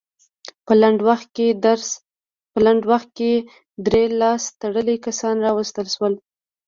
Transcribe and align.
په 0.65 0.73
لنډ 2.61 2.85
وخت 2.91 3.09
کې 3.17 3.31
درې 3.87 4.03
لاس 4.21 4.43
تړلي 4.61 4.97
کسان 5.05 5.35
راوستل 5.47 5.85
شول. 5.95 6.13